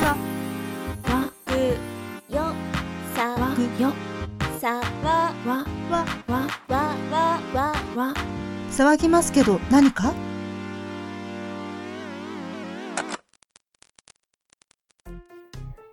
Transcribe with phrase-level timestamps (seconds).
[0.00, 0.16] さ
[1.12, 1.52] わく
[2.32, 2.54] よ
[3.14, 3.92] さわくよ
[4.60, 8.14] さわわわわわわわわ
[8.70, 10.12] 騒ぎますけど何か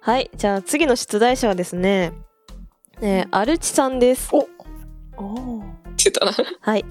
[0.03, 2.11] はい、じゃあ次の出題者はですね、
[3.01, 4.31] えー、アルチさんです。
[4.33, 4.47] お
[5.15, 5.63] おっ
[5.95, 6.31] てたな。
[6.59, 6.83] はい。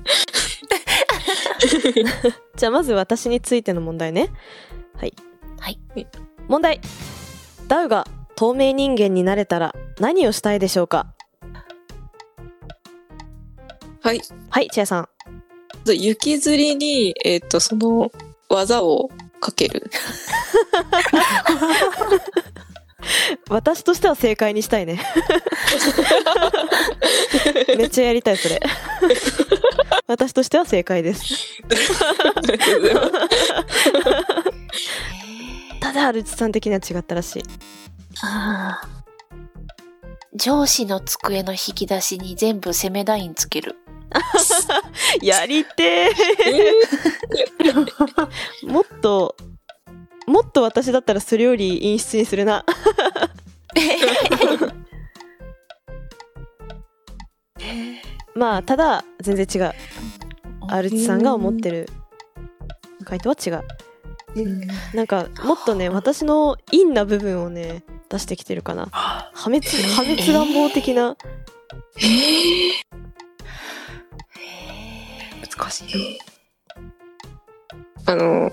[2.56, 4.28] じゃあまず私についての問題ね。
[4.96, 5.14] はい。
[5.58, 5.80] はい。
[6.50, 6.80] 問題。
[7.68, 11.14] ダウが透明人間になれたら何をしたいでしょうか？
[14.02, 14.20] はい。
[14.48, 15.08] はい、チェアさん。
[15.86, 18.10] 雪吊りに、えっ、と、その
[18.48, 19.88] 技をかける。
[23.48, 25.00] 私としては正解にしたいね。
[27.78, 28.60] めっちゃやりたい、それ。
[30.08, 31.62] 私としては正解です。
[35.90, 37.42] ただ、アルチさん的には違ったらしい。
[38.22, 39.00] あー
[40.36, 43.74] 上司の机の引き出しに全部攻めラインつける。
[45.20, 49.34] やりてーもっと、
[50.28, 52.64] もっと私だったらそれより陰湿にするな。
[58.36, 59.72] まあ、ただ、全然違う。
[60.68, 61.88] アルチさんが思ってる
[63.04, 63.89] 回答は違う。
[64.94, 68.88] なんか、もっとね、私の陰な部分をね、出してきてるかな。
[68.92, 71.16] 破滅、破滅願望的な。
[75.58, 76.18] 難しい
[78.06, 78.50] あの、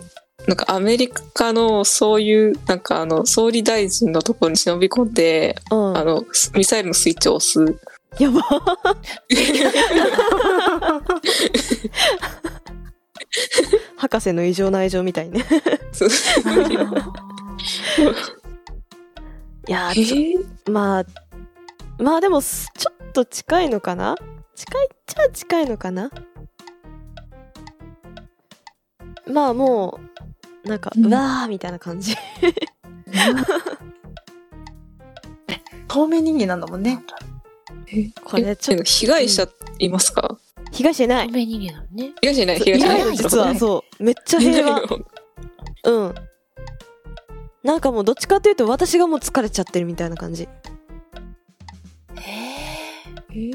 [0.48, 5.98] なんかアメリカのそういう、なんかあの、総理大臣のところに忍び込んで、うん。
[5.98, 7.80] あの、ミサイルのスイッチを押す。
[8.20, 8.42] やば。
[13.98, 15.46] 博士の異常な愛情みたいね。
[15.92, 16.10] そう。
[19.68, 19.92] いや
[20.70, 21.06] まあ、
[22.02, 24.16] まあでも、すちょっと近いのかな？
[24.56, 26.10] 近いっちゃ近いのかな？
[29.28, 30.00] まあも
[30.66, 31.06] う、なんか、うん。
[31.08, 32.16] うわーみたいな感じ。
[35.88, 37.04] 透明人間なんだもんね。
[38.24, 39.48] これちょっと、被害者
[39.80, 40.38] いますか？
[40.72, 41.34] 被害者いない透。
[41.34, 42.14] 明人間なのね。
[42.22, 44.04] 被害者いない被害いな者いないい実はそう。
[44.04, 44.82] めっちゃ平和。
[45.86, 46.16] うん。
[47.64, 50.44] なんかもうどっちかというと私がもう疲れちゃってるみたいな感じ。
[50.44, 50.48] へ
[53.36, 53.52] え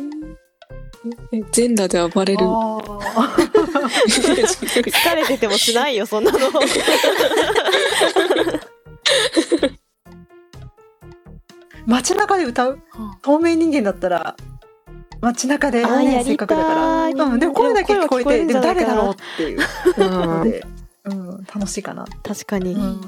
[1.50, 2.45] 全裸で暴れる。
[2.45, 2.78] あ
[4.06, 6.39] 疲れててもしないよ、そんなの。
[11.87, 12.79] 街中で歌う？
[13.23, 14.37] 透明人間だったら
[15.22, 19.59] 街中で、ね、りせっかくだから、うん、でも声だけ聞こえてで誰だろうっていう
[19.99, 20.65] ので、
[21.05, 22.75] うん、楽しいかな、確かに。
[22.75, 23.00] うん、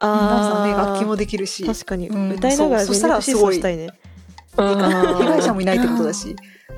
[0.00, 1.64] ダンさんね楽器もあできるし。
[1.64, 1.66] ー。
[1.66, 2.08] 確かに。
[2.08, 3.88] うん歌いながらそしたら全力疾走したいね。
[4.56, 4.62] 被
[5.26, 6.34] 害者もいないってことだし。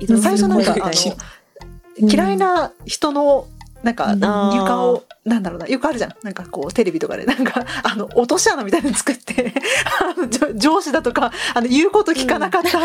[0.07, 3.47] 最初なんかあの嫌いな人の
[3.83, 4.13] なんか
[4.53, 6.13] 床をなんだろうなよくあるじゃん。
[6.23, 7.25] なんかこうテレビとかで。
[7.25, 9.53] なんか あの落とし穴みたいなの作って
[10.01, 12.79] あの上上司だとかあの言うこと聞かなかった、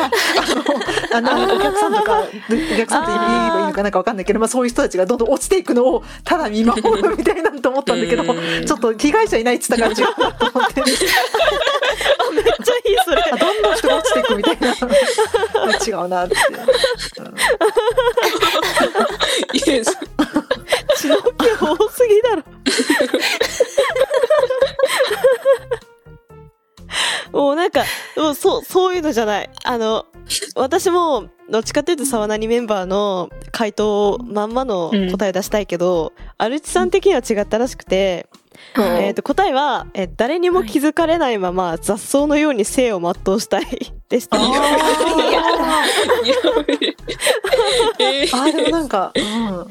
[1.17, 3.19] あのあのお客さんとかお客さんと言え
[3.51, 8.67] ばいいのかなんかわかんないけど、まあ、そういう人たちがどんどん落ちていくのをただ見守るみたいなのと思ったんだけどうん。
[8.67, 10.83] ちょっと被害者いないっつったから違うなと思って。
[10.87, 13.23] めっちゃいい、それ。
[13.33, 14.69] あどんどん人が落ちていくみたいな。
[15.87, 16.37] 違うなって。
[17.19, 17.27] うん。
[19.57, 19.61] いい
[20.97, 22.43] 血の気多すぎだろ。
[27.33, 27.85] もうなんか、
[28.17, 29.01] もうそう、そうい。
[29.01, 29.51] うのじゃない。
[29.65, 30.07] あの、
[30.55, 31.95] 私も、どっちかってい。
[31.95, 35.67] うと沢何メンバーの回答まんまの答え出したい。
[35.67, 38.27] けど、アルチさん的には違ったらしくて、
[38.77, 41.39] えー、と答えは、え誰にも気づかれない。
[41.39, 43.67] まま雑草のように生を全うしたい。
[44.09, 44.39] でした。
[47.99, 49.67] えーあーでもなんか、うん、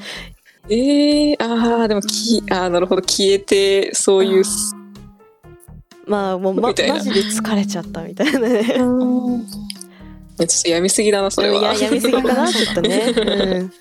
[0.69, 4.43] えー、ああでもきあーなるほど消えてそういう
[6.07, 8.63] まあもうまマジで疲れちゃったみたいなね。
[10.37, 11.73] ちょっとやみすぎだなそれは。
[11.73, 13.05] いや、やみすぎかな、ちょっとね。
[13.15, 13.71] うん、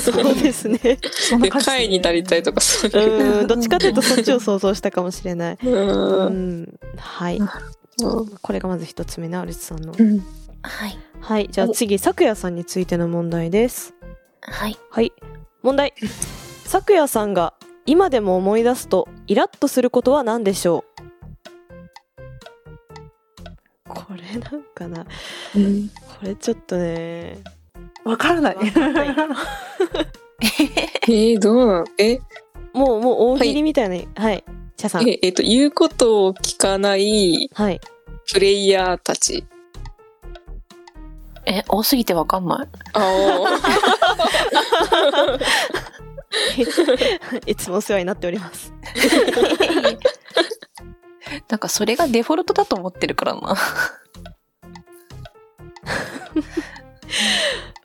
[0.00, 0.78] そうですね。
[0.78, 1.40] でそん
[1.88, 3.40] になりたいとかそういう。
[3.40, 5.58] うん、どっちかというとそっちを想像したかもしれない。
[5.64, 7.38] う うんん、はい。
[7.38, 7.48] うん
[8.42, 9.94] これがまず一つ目のアルチさんの。
[9.98, 10.18] うん
[10.62, 10.98] はい。
[11.20, 13.94] はい、じゃあ次、咲夜さんについての問題です。
[14.46, 14.76] はい。
[14.90, 15.12] はい。
[15.62, 15.92] 問題。
[16.64, 17.54] 咲夜さんが
[17.84, 20.84] 今でも思い出すとイラッとすることは何でしょ
[23.88, 23.88] う？
[23.88, 25.06] これなんかな。
[25.54, 27.38] うんこれちょっとね。
[28.04, 28.56] わからない。
[28.62, 32.18] えー、どうなんえ？
[32.72, 33.96] もう、もう大喜利みたいな。
[34.22, 34.44] はい。
[34.76, 35.08] チャさん。
[35.08, 37.80] え、えっと、言うことを聞かないはい。
[38.32, 39.44] プレイヤーたち。
[41.46, 42.68] え、多すぎてわかんない。
[42.94, 43.58] あ
[47.46, 48.72] いつもお世話になっております。
[51.48, 53.40] なんかそれがデフォルトだと思ってるからな。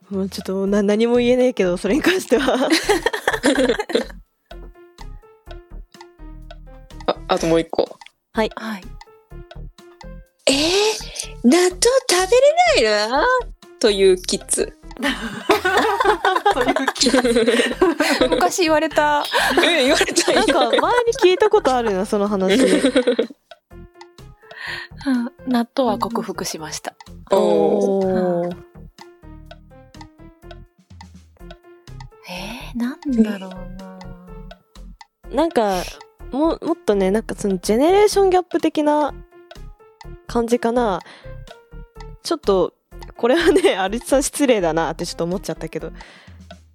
[0.09, 2.57] もうちょっとな何も言えねえけど、それに関しては。
[7.05, 7.97] あ、あともう一個。
[8.33, 8.51] はい。
[10.47, 10.55] えー、
[11.43, 11.81] 納豆食
[12.77, 13.25] べれないな
[13.79, 14.75] というキッズ。
[18.29, 19.23] 昔言われた。
[19.63, 20.79] え、言われたなんか前に
[21.19, 22.63] 聞いたことあるな、その話。
[22.63, 22.65] う
[25.09, 26.95] ん納豆は克服しました。
[27.31, 28.55] おー。
[32.29, 33.49] えー、なんだろう
[33.79, 33.99] な。
[35.31, 35.83] なんか、
[36.31, 39.13] も、もっとね、なんかそのジェネレーションギャップ的な
[40.31, 40.99] 感じかな。
[42.23, 42.73] ちょっと、
[43.17, 45.91] これはね、 アルチさん失礼だなってちょっと思っちゃったけど。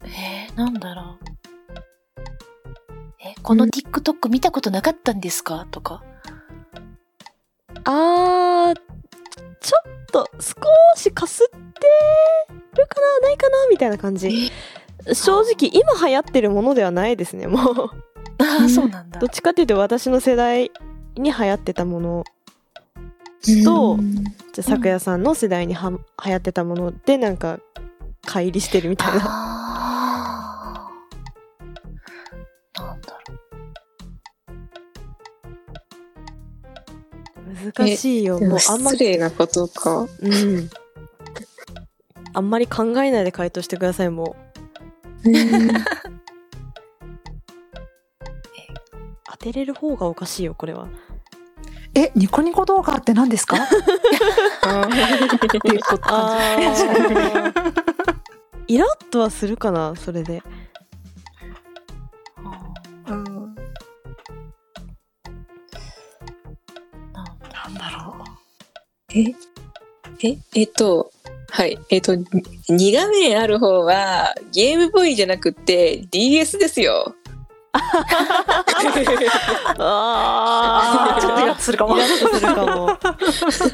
[0.04, 1.24] えー、なんだろう。
[3.24, 5.66] え、この TikTok 見たことなかったんですか？
[5.70, 6.02] とか。
[7.84, 8.76] あー、
[9.60, 10.54] ちょっと少
[10.96, 11.58] しかすって
[12.80, 13.28] るかな？
[13.28, 13.68] ないかな？
[13.70, 14.52] みたいな感じ。
[15.12, 17.90] 正直、今流行ってるものではないですね、もう。
[18.38, 19.30] ああ、 そうなんだどっ。
[19.30, 20.70] ちかっていうと私の世代
[21.16, 22.24] に流行ってたもの
[23.64, 23.98] と、
[24.52, 25.98] じゃあ咲夜さんの世代には流
[26.30, 27.60] 行ってたものでなんか
[28.26, 29.18] 乖離してるみたいな。
[32.74, 33.34] なんだろ
[37.74, 38.38] 難しいよ。
[38.40, 40.06] もうあんま失礼なことか。
[40.20, 40.70] うん。
[42.32, 44.36] あんまり考えないで回答してください、も
[45.24, 45.28] う。
[49.30, 50.88] 当てれる方がおかしいよ、これは。
[51.96, 53.56] え、ニコニコ動画って何ですか？
[54.62, 56.82] あっていうことあ感じ。
[56.84, 57.72] ー
[58.68, 60.42] イラッとはするかな、それで。
[63.08, 63.12] う。
[63.12, 63.24] うん
[67.14, 68.16] なんだなんだろ
[69.14, 69.22] え、
[70.28, 71.10] え、えっと、
[71.48, 71.78] はい。
[71.88, 72.26] えっと、に
[72.68, 77.14] 2画面ある方はゲームボーイじゃなくて DS ですよ。
[79.78, 82.98] ああーちょっとイラッとするかもイラッとするかも。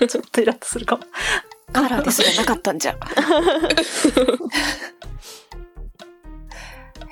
[0.08, 1.02] ちょっとイラッとするかも。
[1.72, 2.96] カラーですらなかったんじゃ。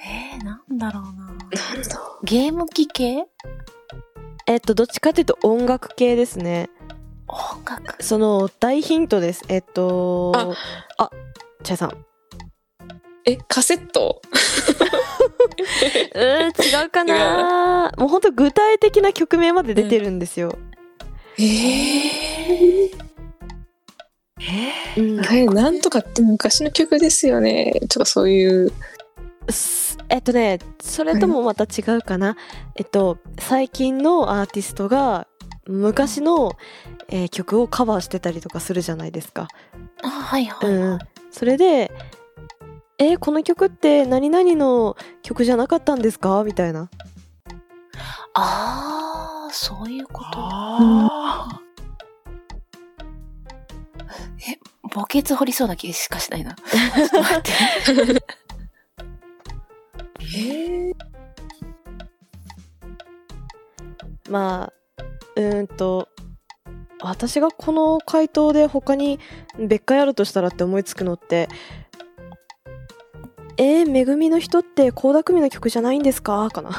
[0.03, 1.11] えー、なんだろうな。
[2.25, 3.27] ゲーム機系？
[4.47, 6.69] えっと、どっちかというと音楽系ですね。
[7.29, 9.45] 音楽その大ヒントです。
[9.49, 10.33] えっと、
[10.99, 11.11] あ、
[11.63, 12.05] チャイさん。
[13.25, 14.21] え、カセット？
[16.15, 20.59] うーん、違うかなもう本当具体的な曲名まで出てるんですよ。
[21.39, 22.91] えー、
[24.97, 27.73] うんあれ、なんとかって昔の曲ですよね。
[27.81, 28.73] ちょっとそういう。
[29.49, 32.37] すえっとね、それともまた違うかな。
[32.77, 35.27] えっと、最近のアーティストが
[35.67, 36.53] 昔の、
[37.09, 39.49] えー曲をカバーしてたりとかするじゃないですか。
[40.03, 40.71] あ、はいはい。
[40.71, 40.99] うん。
[41.31, 41.91] それで、
[43.03, 46.45] えーこの曲って何々の曲じゃなかったんですか？
[46.45, 46.91] みたいな。
[48.35, 50.29] ああ、そういうこと。
[50.37, 51.49] あ
[54.47, 54.59] え、
[54.95, 56.55] 墓穴掘りそうな気しかしないな。
[56.55, 57.53] ちょっと待って。
[64.29, 64.73] まあ、
[65.37, 66.09] うーんと、
[67.01, 69.19] 私がこの回答で他に
[69.59, 71.49] 別解あるとしたらって思いつくのって、
[73.57, 76.49] えー、めぐみの人って倖田來未の曲じゃないんですか？
[76.51, 76.71] かな。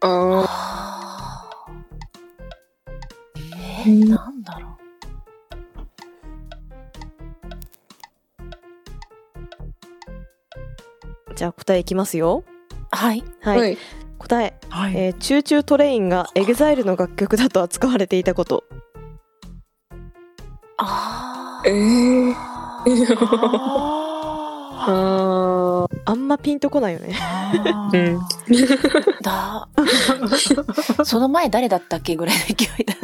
[0.00, 1.48] あ
[3.84, 4.72] えー、なんだろう。
[11.34, 12.44] じゃあ答えいきますよ。
[12.90, 13.24] はい。
[13.44, 13.58] あ、はい。
[13.60, 13.78] はい。
[14.18, 14.96] 答え、ーはい。
[14.96, 18.64] えー Choo Choo TRAIN が EXILE の楽曲だと扱われていたこと。
[20.78, 22.34] あえー、
[24.88, 25.86] あ。
[26.04, 27.14] あんまピンとこないよね。
[27.92, 28.20] ーうん
[29.22, 29.68] だ。
[31.04, 32.94] その前誰だったっけぐらいの勢いだ。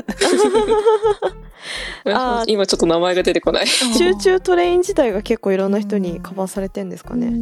[2.40, 3.66] あー今ちょっと名前が出てこない。
[3.66, 7.32] Choo Choo TRAIN自体が結構いろんな人にカバーされてんですかね。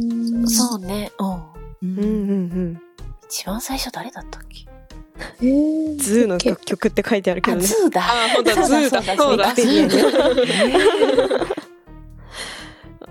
[0.47, 1.11] そうね。
[1.19, 1.27] うん。
[1.29, 1.37] う
[1.81, 2.81] うんうんうん。
[3.29, 4.65] 一番最初誰だったっけ？
[5.41, 7.65] えー ZOO の曲曲って書いてあるけあ、どね。
[7.67, 8.01] ZOO だ。
[8.01, 9.53] あ、ほん ZOO だ、そうだ。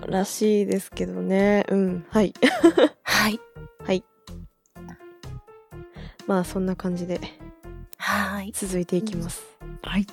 [0.07, 1.65] らしいですけどね。
[1.69, 2.07] うん。
[2.11, 2.35] はい。
[3.03, 3.41] はい。
[3.85, 4.05] はい。
[6.27, 7.21] まあそんな感じで。
[7.99, 8.53] はい。
[8.55, 9.45] 続いていきます。
[9.83, 10.07] はい。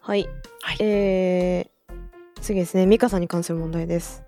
[0.00, 0.28] はい。
[0.62, 2.86] はいえー、次ですね。
[2.86, 4.22] ミカさんに関する問題です。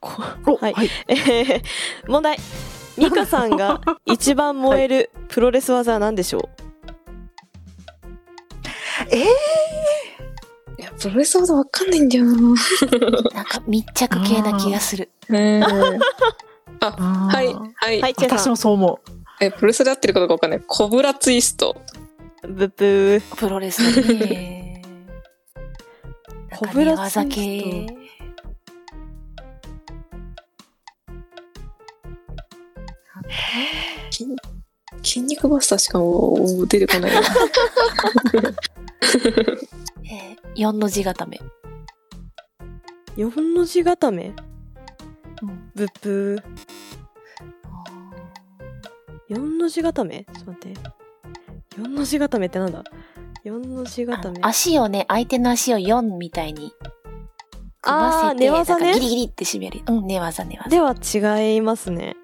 [0.00, 1.62] はいえー、
[2.06, 2.38] 問題。
[2.98, 6.48] ミカさんが 一番燃えるプロレス技は何でしょ
[9.10, 9.24] え
[10.78, 12.32] いや、プロレスほどわかんないんだよな。
[13.34, 15.10] なんか密着系な気がする。
[15.28, 15.36] うん。
[15.36, 16.00] ー、
[16.80, 17.54] はい、い。
[17.74, 18.00] はい。
[18.00, 18.48] はい、私。
[18.48, 19.00] もそう思
[19.40, 20.62] え、プロレスで合ってるかどうかわかんない。
[20.66, 21.80] コブラツイスト。
[22.42, 23.36] ブッブー。
[23.36, 24.82] プロレスだね。
[26.56, 27.98] コブラツイ系ス。
[34.10, 34.36] 筋
[35.02, 37.20] 筋肉バスターしかもう出てこないな。
[40.04, 41.38] えー、4の字固め。
[43.16, 44.34] 四の字固め？
[45.40, 46.42] うんブッブー。
[49.28, 50.24] 四の字固め？
[50.24, 50.80] ちょっと待って。
[51.76, 52.82] 四の字固めってなんだ？
[53.44, 54.40] 四の字あ固め。
[54.42, 56.72] 足をね、相手の足を4みたいに
[57.80, 59.82] 組まあーせて、寝技ねなんかギリギリって締める。
[59.86, 60.68] うん、寝技寝技。
[60.68, 62.16] では違いますね。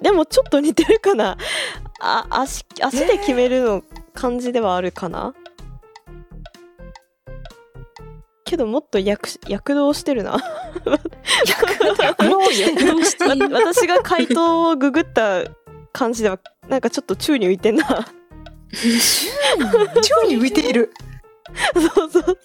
[0.00, 1.36] でもちょっと似てるかな
[2.00, 3.82] あ足足で決めるの
[4.14, 5.34] 感じではあるかな、
[8.46, 10.42] けどもっと躍し躍動してるな
[13.50, 15.44] 私が回答をググった
[15.92, 16.38] 感じでは
[16.68, 17.84] なんかちょっと宙に浮いてんな
[18.72, 18.86] 宙
[20.28, 20.92] に浮いている。
[21.74, 22.38] そうそう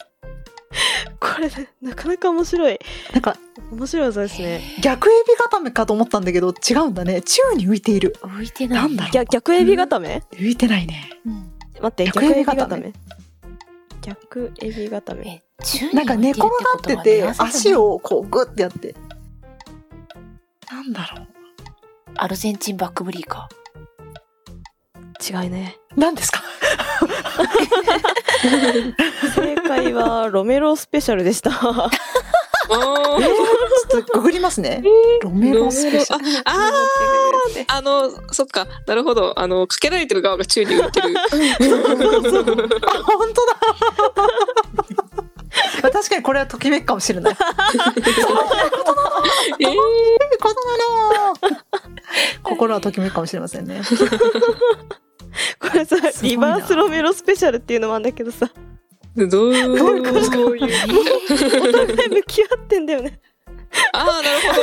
[1.19, 1.49] これ
[1.81, 2.79] なかなか面白い
[3.13, 3.35] なんか
[3.71, 7.21] 面白い技ですね逆エビ固めかと思ったんだけど違うんだね。
[7.21, 8.15] 宙に浮いている。
[8.21, 8.81] 浮いてない。
[8.81, 9.11] なんだろう。
[9.11, 10.23] 逆逆エビ固め？
[10.31, 11.09] 浮いてないね。
[11.25, 12.93] うん待って逆逆エビ固め
[14.01, 15.43] 逆エビ固め
[15.93, 17.93] なんか寝転がってて足を。
[17.93, 18.95] をこうグッてやって。
[20.71, 21.25] なんだろ
[22.15, 23.47] アルゼンチンバックブリーカ
[25.43, 25.99] 違いねう。
[25.99, 26.41] 何ですか？
[29.35, 31.51] 正解はロメロスペシャルでした。
[32.71, 33.17] あ
[33.89, 34.81] ちょっとググりますね。
[35.21, 36.25] ロメロスペシャル。
[36.45, 39.37] ああーあの、そっか、なるほど。
[39.39, 41.13] あの、かけられてる側が宙に浮いてる。
[41.17, 41.21] あ、
[43.03, 43.53] 本当だ。
[45.91, 47.33] 確かにこれはときめくかもしれない。
[47.33, 49.75] えー、
[50.41, 50.77] ことな
[51.27, 51.33] の。
[52.43, 53.81] 心はときめくかもしれませんね。
[55.59, 58.49] これさ、リなバースロメロスペシャルっていうのもあるんだけどさ、
[59.15, 63.19] どうどういうことお互い向き合ってんだよね。
[63.93, 64.53] ああ、なるほ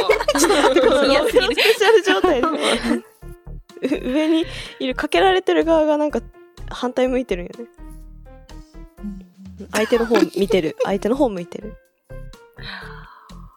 [0.00, 0.48] ど。
[0.80, 3.98] このロメロスペシャル状態で。
[3.98, 4.46] 上に
[4.78, 6.20] いる、かけられてる側がなんか
[6.70, 7.66] 反対向いてるよね。
[9.72, 10.76] 相手の方見てる。
[10.84, 11.74] 相手の方向いてる。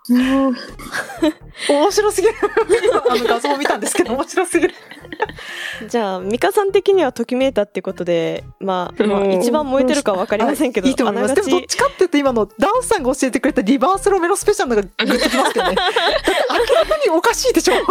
[0.10, 0.56] 面
[1.92, 2.34] 白すぎる。
[3.10, 4.74] あの画像を見たんですけど面白すぎる。
[5.90, 11.36] じゃあ、ミカさん的にはときめいたってことで、まあ、まあ、うん一番燃えてるかわかりませんけど、いいと思います。
[11.36, 15.76] でもどっちかって言って今のダンスさんが教えてくれたリバースロメロスペシャルのがグッときますけどね。
[15.76, 16.00] だって
[16.50, 17.74] 明らかにおかしいでしょ。
[17.74, 17.82] 明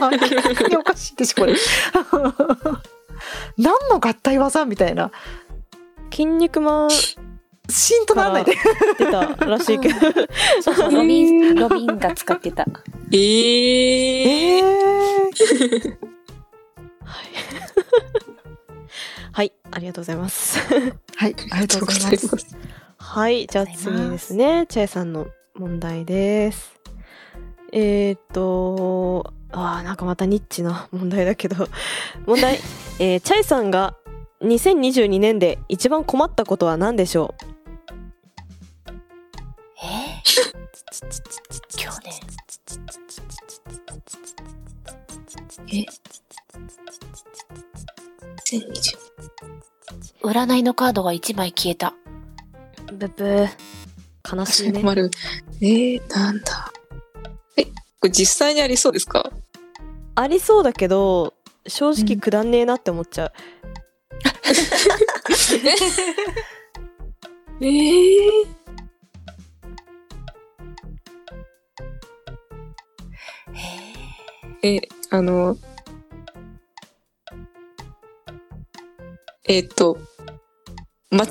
[0.00, 1.54] らかにおかしいでしょこれ。
[3.58, 5.10] 何の合体技みたいな。
[6.10, 8.56] 筋肉マンシーンとならないで。
[8.98, 10.00] 出たらしいけど、
[10.62, 12.64] そうそう、ロビン、ロビンが使ってた。
[13.12, 15.98] えー、え
[19.32, 20.58] はい、ありがとうございます。
[21.16, 22.56] はい、ありがとうございます。
[22.96, 26.74] はい、じゃあ次ですね、チャイさんの問題です。
[27.72, 31.68] えー、っと、あーなんかまたニッチな問題だけど、
[32.26, 32.58] 問題、
[32.98, 33.94] えーチャイさんが
[34.42, 37.44] 2022年で一番困ったことは何でしょう？
[39.82, 39.86] え
[41.76, 42.12] 去年
[45.70, 45.84] え
[50.28, 51.94] 占いのカードが1枚消えた。
[52.92, 53.48] ブブー。
[54.36, 54.80] 悲しいね。
[54.82, 55.10] 困る。
[55.62, 56.70] えー、なんだ。
[57.56, 57.70] え、こ
[58.04, 59.32] れ実際にありそうですか？
[60.14, 61.32] ありそうだけど、
[61.66, 63.32] 正直くだんねえなって思っちゃう。
[67.60, 68.46] えー、
[74.62, 74.80] え、
[75.10, 75.56] あの、
[79.50, 79.96] えっ、と、
[81.10, 81.28] 間違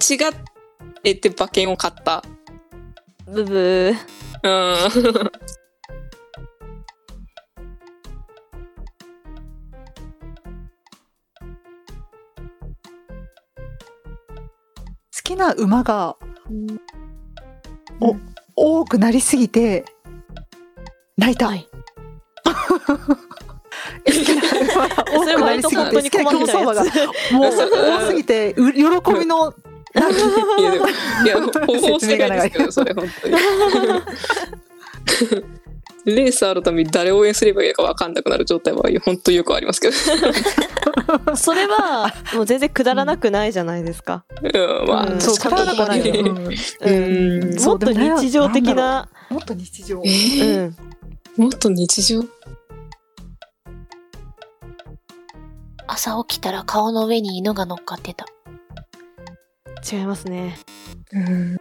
[1.03, 2.23] えて馬券を買った。
[3.27, 3.95] ブブー。
[4.41, 4.75] うん。
[5.23, 5.29] 好
[15.23, 16.17] きな馬が、
[17.99, 18.15] お、
[18.79, 19.85] 多くなりすぎて、
[21.17, 21.49] 泣いた。
[21.49, 21.69] はい
[24.77, 27.51] 好きな多くなりすぎて、好きな競走馬がもう
[28.01, 28.79] 多すぎて、う喜
[29.13, 29.53] びの、
[29.95, 30.87] いや、でも、
[31.25, 33.35] いや、方法がないですけど、それ、本当に。
[36.05, 39.93] レースあるために誰を応援すればいいか分かんなくなる状態は本当よくありますけど。
[41.35, 44.23] それはもう全然くだらなくないじゃないですか。
[44.41, 46.33] うん、まあ、うんそう、仕方体がないよ。
[46.33, 46.57] ない。
[47.61, 50.01] もっと日常的な、もっと日常。
[50.05, 50.75] えうーん。
[51.35, 52.23] もっと日常？
[55.87, 58.25] 朝起きたら顔の上に犬が乗っかってた。
[59.91, 60.57] 違いますね。
[61.13, 61.57] うん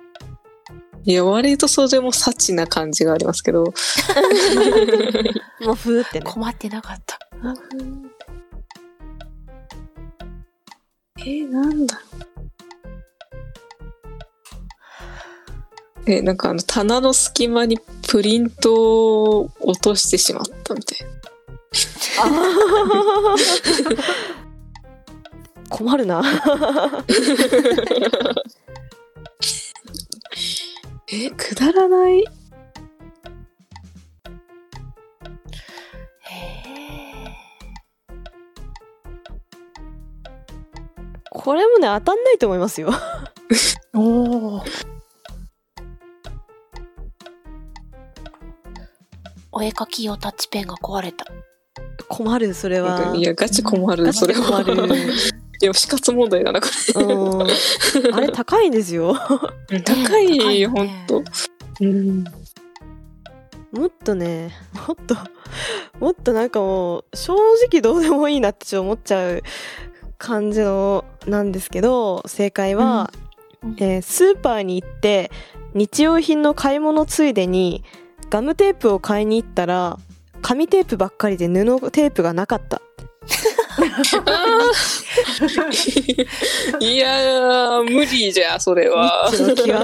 [1.04, 3.62] いや、割とそれも幸な感じがありますけど。
[5.62, 6.28] もうふーってね。
[6.28, 7.16] 困ってなかった。
[11.18, 12.04] えー、なんだろう。
[16.10, 17.78] え、なんかあの、棚の隙間に
[18.08, 21.25] プリントを落としてしまったみたいな。
[25.70, 26.22] 困るな。
[31.08, 32.18] え、くだらない？
[32.20, 32.24] へ
[36.30, 36.34] え。
[41.30, 42.90] これもね、当たんないと思いますよ。
[43.94, 44.64] おお。
[49.52, 51.24] お絵描き用タッチペンが壊れた。
[52.08, 53.14] 困る、それは。
[53.16, 54.64] いや、ガチ困る、それは。
[54.64, 54.96] 困る。
[55.60, 58.14] いや、死活問題だな、こうん。
[58.14, 59.16] あれ高いんですよ。
[59.70, 59.80] れ。
[59.80, 61.22] 高いよ、ほ高いよねんと。
[61.80, 62.24] うん。
[63.72, 64.50] もっとね、
[64.86, 65.16] もっと、
[65.98, 67.34] もっとなんかもう、正
[67.70, 69.42] 直どうでもいいなってちょっと思っちゃう
[70.18, 73.26] 感じの、なんですけど、正解は、うん
[73.78, 75.30] えースーパーに行って、
[75.74, 77.82] 日用品の買い物ついでに、
[78.30, 79.98] ガムテープを買いに行ったら、
[80.46, 82.78] 紙テープばっかりで布テープがなかった。
[86.78, 89.28] いやー、無理じゃ、それは。
[89.34, 89.74] チの極み。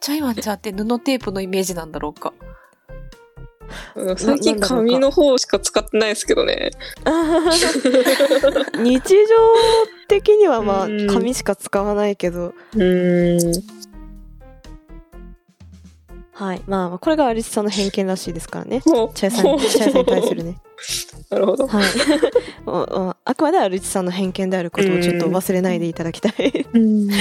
[0.00, 2.32] チャイワンちゃんって布テープのイメージなんだろうか？
[3.96, 6.70] うん最近紙の方しか使ってないですけどね。
[8.80, 9.10] 日常
[10.08, 13.38] 的にはまあうん紙しか使わないけど、うん。
[16.34, 16.62] はい。
[16.66, 18.82] まあ、これがアリスさんの偏見らしいですからね。
[18.82, 20.58] チャイさんに、チャイさんに対するね。
[21.30, 21.68] なるほど。
[21.68, 21.84] はい。
[23.24, 26.66] あくまでアルチさんの偏見であることをちょっと忘れないでいただきたい。
[26.72, 27.08] うん。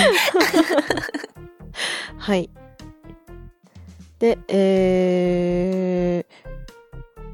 [2.17, 2.49] はい。
[4.17, 6.25] で、え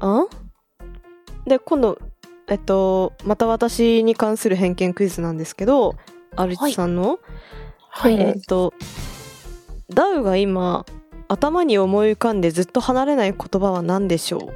[0.00, 0.26] あ？
[1.46, 1.98] で、今度、
[2.48, 5.94] えっと、また私に関する偏見クイズなんですけど、
[6.36, 7.18] アルチさんの、
[7.88, 8.20] はい。
[8.20, 8.74] えっと、
[9.88, 10.84] ダウが今、
[11.30, 14.50] 頭に思い浮かんでずっと離れない言葉は何でしょ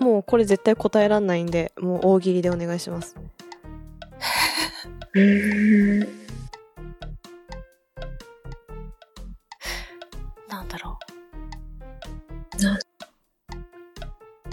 [0.00, 0.04] う？
[0.04, 3.16] もうこれ絶対答えらんないんで、もう大喜利でお願いします。
[10.48, 11.00] なんだろ
[12.60, 12.62] う。
[12.62, 12.78] な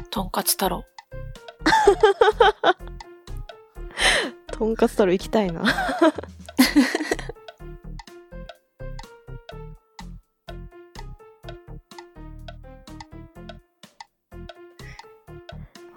[0.09, 0.83] とんかつ太郎。
[4.59, 5.63] とんかつ太郎行きたいな。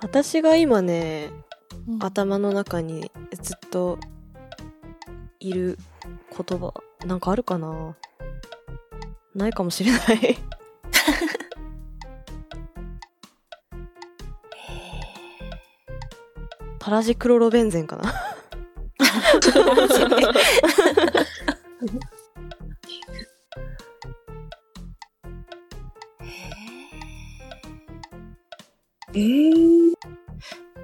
[0.01, 1.33] 私が今ね、
[1.99, 3.99] 頭の中にずっと
[5.41, 5.77] いる
[6.31, 6.73] 言葉、
[7.05, 7.97] なんかあるかな？
[9.35, 10.39] ないかもしれない。
[16.79, 18.32] パラジクロロベンゼンかな
[29.15, 29.93] えー、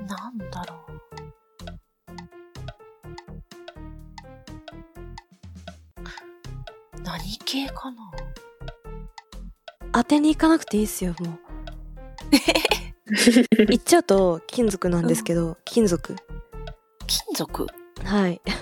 [0.07, 0.79] なんだろう。
[7.03, 8.11] 何系かな？
[9.93, 11.39] 当てに行かなくていいっすよ、もう。
[13.67, 16.15] 言っちゃうと金属なんですけど、金属。
[17.07, 17.67] 金属？
[18.05, 18.41] はい。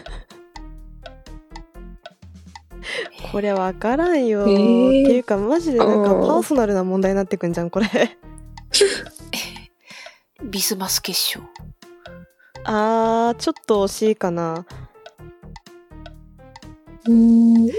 [3.32, 5.04] これわからんよ、えー。
[5.04, 7.88] っていうかマジでなんかパーソナルな問題になってくんじゃんこれ。
[10.42, 11.40] ビスマス結晶。
[12.64, 14.64] あーちょっと惜しいかな。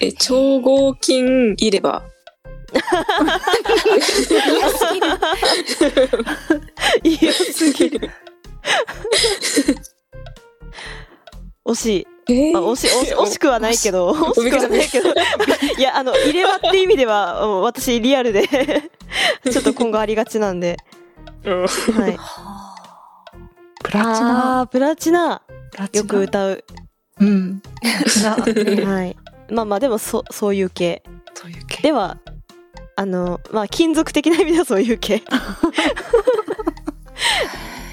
[0.02, 2.02] え、超合金入れ歯。
[7.04, 8.10] 嫌すぎる
[11.68, 12.08] 惜しい。
[12.30, 15.10] えまあ、惜し惜し惜しくはないけど 惜しくはないけど。
[15.78, 20.78] いやあの入れ歯って意味ではうん私リアルで ちょっと今後ありがちなんで、
[21.44, 21.62] うん。
[21.62, 21.68] は
[22.08, 22.76] い、は
[23.84, 24.60] プラチナ？
[24.60, 25.42] あープラチナ。
[25.94, 26.64] よく歌う。
[27.20, 27.62] うん。
[28.24, 28.32] な
[28.86, 29.16] はい。
[29.50, 31.04] まあまあでもそそういう系。
[31.34, 31.84] そういう系。
[31.84, 32.18] では
[32.96, 35.24] あのまあ金属的な意味ではそういう系。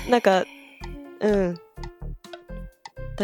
[0.09, 0.45] なんか
[1.21, 1.59] うん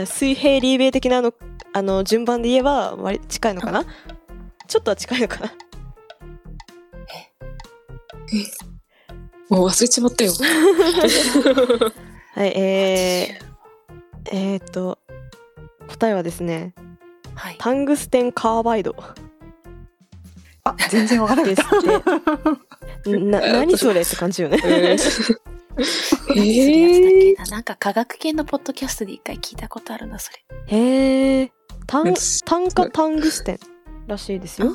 [0.07, 1.35] 水平リーベイ的なあの
[1.73, 3.85] あの順番で言えば割り近いのかな？
[4.67, 5.53] ちょっとは近いのかな？
[9.49, 10.33] もう忘れちまったよ。
[12.35, 14.99] はいえー、えー、っと
[15.89, 16.73] 答えはですね
[17.35, 17.57] あはい。
[17.59, 18.95] タングステンカーバイド。
[20.63, 21.67] あ、全然わからないですっ
[23.03, 24.61] てな何それって感じよね。
[24.63, 25.40] えー
[26.37, 30.39] えけななんか科学系のポッドキャストで一回聞いたことあるな、それ。
[30.67, 31.53] へえ
[31.87, 32.15] タンうん
[32.45, 33.59] 炭化タングステン
[34.07, 34.73] らしいですよ。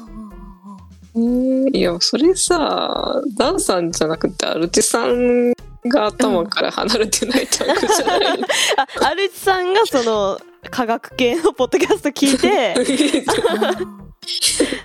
[1.15, 1.77] ー。
[1.77, 5.53] いや、それさ、ダンさんじゃなくて、アルテさん
[5.87, 8.39] が頭から離れてないタンクじゃない。
[9.01, 10.39] あ、アルチさんがその
[10.69, 12.75] 科学系のポッドキャスト聞いて、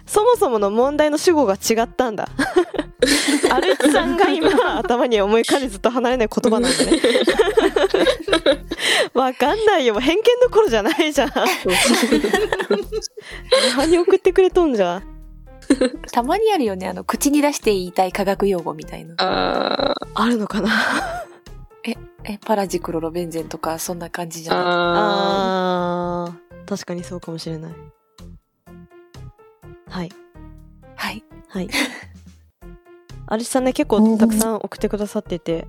[0.06, 2.28] そもそもの問題の主語が違ったんだ。
[3.50, 7.00] アルチさんが今 頭に思い浮かんでずっと離れない言葉なんだね。
[9.14, 9.98] わかんないよ。
[10.00, 11.32] 偏見どころじゃないじゃん。
[13.76, 15.02] 何送ってくれとんじゃ？
[16.12, 19.14] たまにあるよね、あの、口に出して言いたい科学用語みたいな。
[19.18, 20.68] あーあるのかな？
[21.84, 21.94] え、
[22.44, 24.64] パラジクロロベンゼンとか、そんな感じじゃない？
[24.64, 27.72] ああー、確かにそうかもしれない。
[29.90, 30.08] はい。
[30.96, 31.22] はい。
[31.48, 31.68] はい。
[33.26, 35.66] アルチさんね、結構たくさん送ってくださってて、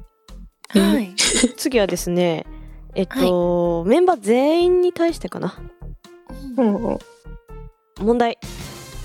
[0.76, 1.14] うんはい。
[1.58, 2.46] 次はですね、
[2.96, 5.56] えっと、メンバー全員に対してかな。
[6.56, 6.98] ーうん
[8.06, 8.38] 問題。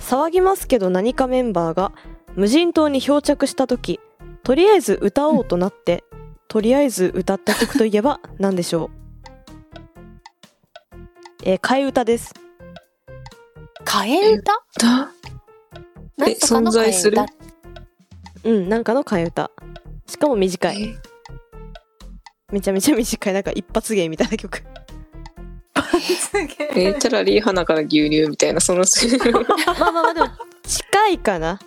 [0.02, 1.92] 騒ぎますけど何かメンバーが
[2.36, 3.98] 無人島に漂着した時、
[4.44, 6.04] とりあえず歌おうとなって、
[6.48, 8.90] とりあえず歌った曲といえば何でしょう？
[11.44, 12.32] えー替え歌です。
[13.84, 15.10] 替え歌だ？
[16.16, 17.16] なんとかの存在する？
[17.16, 19.50] 替え歌うん、なんかの替え歌。
[20.06, 20.82] しかも短い。
[20.82, 20.94] え？
[22.52, 24.62] めちゃめちゃ短い、なんか一発芸みたいな曲。
[26.74, 28.84] えーチャラリー花から牛乳みたいな、その、
[29.66, 30.28] まあまあまあ、でも
[30.62, 31.58] 近いかな。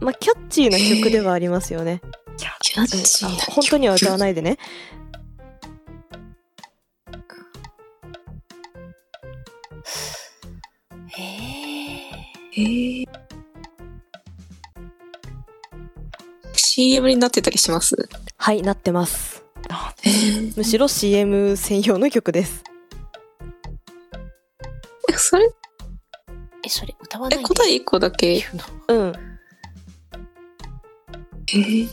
[0.00, 2.00] まあ、キャッチーな曲ではありますよね。
[2.36, 4.58] キャッチーなあ本当には歌わないでね。
[16.76, 17.94] CM になってたりします？
[18.36, 19.44] はい、なってます。
[20.02, 22.64] えーむしろ CM 専用の曲です。
[25.08, 25.48] えそれ、
[26.64, 28.40] え、それ歌わないえ、で答え1個だけ。
[28.40, 28.44] 言
[28.88, 29.12] うん。
[31.46, 31.88] えー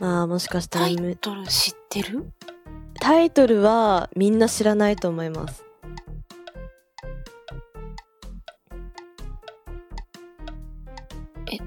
[0.00, 2.32] まあ、もしかしたタイトル知ってる？
[2.98, 5.67] タイトルはみんな知らないと思います。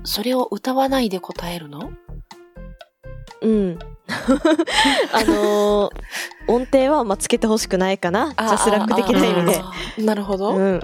[0.04, 1.92] それを歌わないで答えるの？
[3.42, 3.80] うん。
[5.14, 5.96] あのー
[6.48, 8.30] 音程はまあつけてほしくないかな。
[8.32, 9.46] ジャスラック的な意味
[9.98, 10.04] で。
[10.04, 10.56] なるほど。
[10.56, 10.82] うん。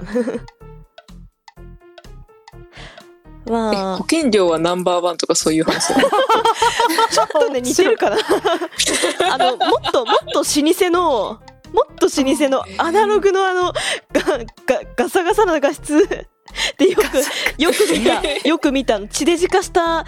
[3.46, 6.00] え まあ保、険料はナンバーワンとかそういう話だ
[7.10, 8.16] ちょっとね、似てるかな。
[9.32, 11.40] あの、もっと、もっと老舗の、
[11.72, 13.72] もっと老舗のアナログのあの、
[14.12, 16.26] ガ、ガ、ガサガサな画質
[16.76, 20.04] でよく、よく見た、よく見た、地デジ化した、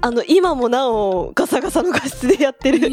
[0.00, 2.88] あの、今もなおガサガサの画質でやってる。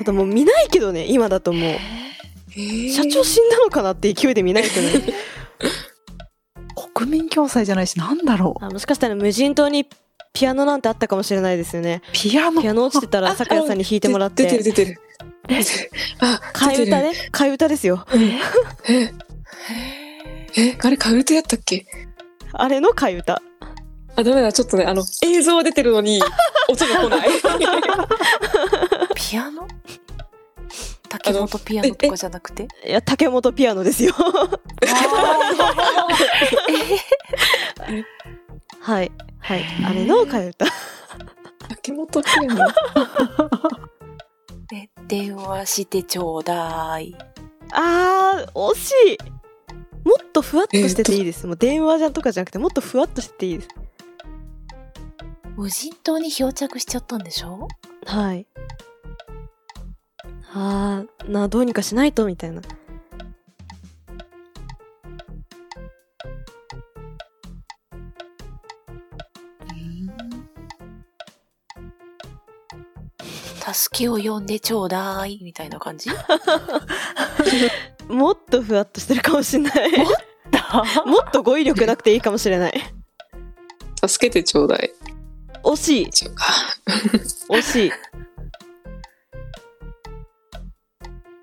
[0.00, 1.72] あともう見ないけどね、今だともう、
[2.90, 5.14] 社長死んだのかなって勢いで見ないけどね。
[6.94, 8.64] 国民共済じゃないし、なんだろう。
[8.64, 9.86] あもしかしたら無人島に
[10.32, 12.02] ピアノなんてあったかもしれないですよね。
[12.12, 14.62] ピアノピアノ落ちてたら、酒屋さんに弾いてもらっ出て。
[14.62, 15.00] 出てる。
[15.48, 17.12] 出てるあ、替え歌ね。
[17.32, 18.06] 替え歌ですよ。
[18.88, 19.12] え、
[20.56, 21.86] え、あれ、カウントやったっけ？
[22.52, 23.42] あれの替え歌。
[24.16, 26.20] あ、ダメだ、ちょっとね、あの、映像は出てるのに、
[26.68, 27.28] 音が来ない。
[29.14, 29.66] ピアノ？
[31.08, 32.68] 竹本ピアノとかじゃなくて？
[32.86, 34.12] いや、竹本ピアノですよ。
[38.80, 39.12] はい。
[39.38, 39.64] はい。
[39.84, 40.66] あれの替え歌。
[41.68, 42.66] 竹本ピアノ？
[44.72, 47.16] え電話してちょうだい。
[47.72, 49.18] あー、惜しい。
[50.30, 51.44] もっとふわっとしてていいです。
[51.48, 53.68] もう電話じゃとかじゃなくて、もっとふわっとしてていいです。
[55.56, 57.66] 無人島に漂着しちゃったんでしょ？
[58.06, 58.46] はい。
[60.54, 62.62] あー、な、どうにかしないと、みたいな。
[73.72, 76.08] 助けを呼んでちょうだいみたいな感じ？
[78.10, 79.92] もっとふわっとしてるかもしれない。
[79.96, 80.04] も
[81.20, 81.42] っと？
[81.42, 82.74] 語彙力なくていいかもしれない。
[84.06, 84.90] 助けてちょうだい。
[85.62, 86.10] 惜しい。
[87.48, 87.92] 惜しい。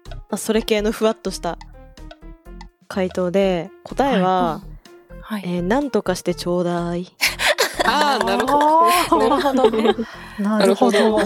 [0.10, 1.58] まあ、それ系のふわっとした
[2.88, 4.62] 回答で、答えは、
[5.22, 5.44] はい。
[5.46, 7.12] えーなんとかしてちょうだい。
[7.86, 9.30] ああ、なるほど。
[9.30, 9.96] なるほどね。
[10.40, 11.20] なるほど。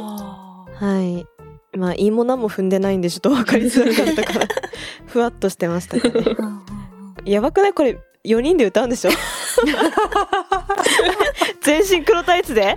[0.00, 1.26] あはい。
[1.76, 4.46] まあ、いいも何も踏んでないんで、ちょっと分かりづらかったから、
[5.06, 6.24] ふわっとしてましたかね。
[7.24, 7.72] やばくない？
[7.74, 9.10] これ、4人で歌うんでしょ？
[11.62, 12.74] 全身黒タイツで？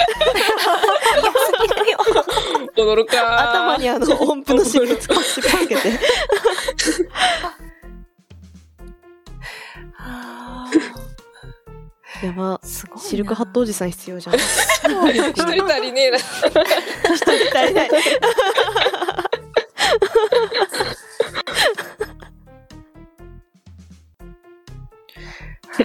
[2.78, 3.50] 踊るか。
[3.50, 5.08] 頭にあの音符のシップつ
[5.68, 6.00] けて。
[9.98, 10.70] あ
[12.22, 12.60] やば。
[12.60, 13.04] ーすごいな。
[13.04, 14.36] シルクハットおじさん必要じゃん。
[14.36, 14.42] 一
[15.34, 16.18] 人足りねえな。
[16.18, 16.26] 足
[17.68, 17.90] りない。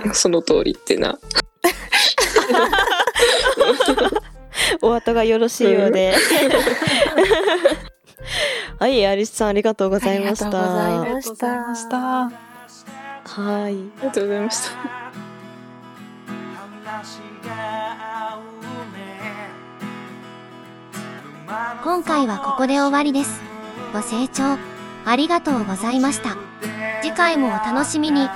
[0.12, 1.18] その通りってな。
[4.82, 6.14] お後がよろしいようで。
[8.78, 10.50] はい、アリスさんありがとうございました。
[10.50, 11.98] まありがとうございました。
[11.98, 13.64] はい。
[13.64, 15.25] ありがとうございました。
[21.82, 23.40] 今回はここで終わりです。
[23.92, 24.58] ご清聴
[25.04, 26.36] ありがとうございました。
[27.02, 28.28] 次回もお楽しみに。